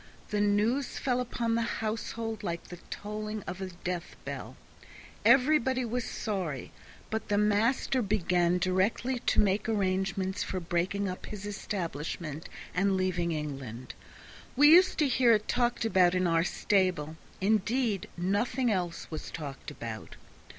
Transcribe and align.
The 0.31 0.41
news 0.41 0.97
fell 0.97 1.19
upon 1.19 1.53
the 1.53 1.61
household 1.61 2.41
like 2.41 2.63
the 2.69 2.79
tolling 2.89 3.43
of 3.43 3.61
a 3.61 3.67
deathbell. 3.67 4.55
Everybody 5.23 5.85
was 5.85 6.05
sorry; 6.05 6.71
but 7.11 7.27
the 7.29 7.37
master 7.37 8.01
began 8.01 8.57
directly 8.57 9.19
to 9.19 9.39
make 9.39 9.69
arrangements 9.69 10.41
for 10.41 10.59
breaking 10.59 11.07
up 11.07 11.27
his 11.27 11.45
establishment 11.45 12.49
and 12.73 12.97
leaving 12.97 13.31
England. 13.31 13.93
We 14.55 14.73
used 14.73 14.97
to 14.97 15.07
hear 15.07 15.33
it 15.33 15.47
talked 15.47 15.85
about 15.85 16.15
in 16.15 16.25
our 16.25 16.43
stable; 16.45 17.15
indeed, 17.39 18.09
nothing 18.17 18.71
else 18.71 19.05
was 19.11 19.29
talked 19.29 19.69
about. 19.69 20.15